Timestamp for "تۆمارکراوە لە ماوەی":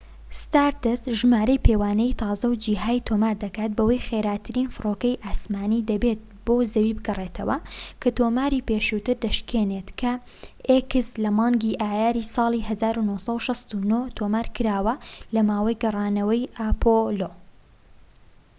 14.17-15.79